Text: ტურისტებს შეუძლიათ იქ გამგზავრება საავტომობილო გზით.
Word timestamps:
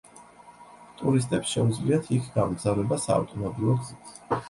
ტურისტებს 1.01 1.53
შეუძლიათ 1.57 2.11
იქ 2.19 2.33
გამგზავრება 2.41 3.01
საავტომობილო 3.07 3.81
გზით. 3.87 4.15